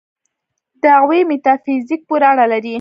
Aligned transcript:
دعوې 0.83 1.19
میتافیزیک 1.29 2.01
پورې 2.09 2.25
اړه 2.31 2.45
لري. 2.51 2.69